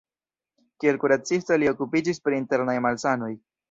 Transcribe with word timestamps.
Kiel 0.85 0.97
kuracisto 1.03 1.61
li 1.61 1.71
okupiĝis 1.75 2.25
pri 2.27 2.43
internaj 2.43 2.81
malsanoj. 2.91 3.35